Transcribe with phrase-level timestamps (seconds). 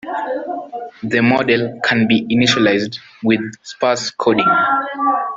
[1.03, 4.47] The model can be initialized with sparse coding.